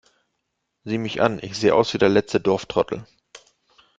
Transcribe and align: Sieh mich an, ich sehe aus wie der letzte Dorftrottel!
Sieh 0.83 0.97
mich 0.97 1.21
an, 1.21 1.37
ich 1.43 1.55
sehe 1.55 1.75
aus 1.75 1.93
wie 1.93 1.99
der 1.99 2.09
letzte 2.09 2.39
Dorftrottel! 2.41 3.05